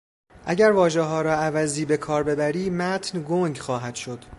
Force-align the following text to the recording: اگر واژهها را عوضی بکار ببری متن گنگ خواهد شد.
اگر 0.45 0.71
واژهها 0.71 1.21
را 1.21 1.33
عوضی 1.33 1.85
بکار 1.85 2.23
ببری 2.23 2.69
متن 2.69 3.23
گنگ 3.27 3.57
خواهد 3.57 3.95
شد. 3.95 4.25